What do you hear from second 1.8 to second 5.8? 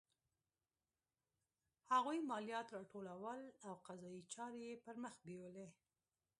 هغوی مالیات راټولول او قضایي چارې یې پرمخ بیولې.